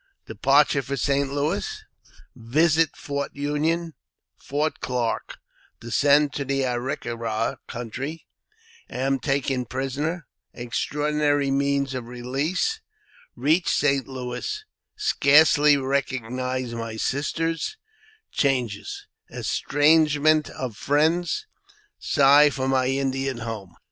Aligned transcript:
Departure 0.25 0.81
for 0.81 0.97
St. 0.97 1.31
Louis— 1.31 1.83
Visit 2.35 2.95
Fort 2.97 3.35
Union— 3.35 3.93
Fort 4.49 4.79
Clarke— 4.79 5.37
Descend 5.79 6.33
to 6.33 6.43
tl 6.43 6.73
A 6.73 6.81
rick 6.81 7.05
a 7.05 7.15
ra 7.15 7.57
Country— 7.67 8.25
Am 9.05 9.19
taken 9.19 9.63
Prisoner— 9.65 10.25
Extraordinary 10.63 11.51
Means 11.51 11.93
of 11.93 12.05
Kelease— 12.05 12.79
Eeach 13.37 13.67
St. 13.67 14.07
Louis— 14.07 14.65
Scarcely 15.11 15.77
recognized 15.77 16.71
by 16.73 16.79
my 16.79 16.95
Sisters— 16.97 17.77
Changes— 18.31 19.05
Estrangement 19.29 20.49
of 20.49 20.75
Friends— 20.75 21.45
Sigh 21.99 22.49
for 22.49 22.67
my 22.67 22.87
Indian 22.87 23.37
Home. 23.37 23.75